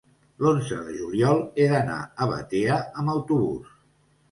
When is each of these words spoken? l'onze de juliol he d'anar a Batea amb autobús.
l'onze 0.45 0.77
de 0.85 0.95
juliol 1.01 1.43
he 1.61 1.69
d'anar 1.73 1.99
a 2.25 2.29
Batea 2.33 2.81
amb 2.83 3.17
autobús. 3.19 3.79